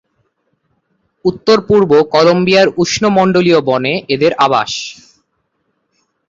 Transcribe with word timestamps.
উত্তরপূর্ব 1.25 1.91
কলম্বিয়ার 2.13 2.67
উষ্ণমণ্ডলীয় 2.77 3.59
বনে 3.69 3.93
এদের 4.13 4.31
আবাস। 4.45 4.71